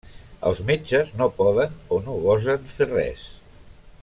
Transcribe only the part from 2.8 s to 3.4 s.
res.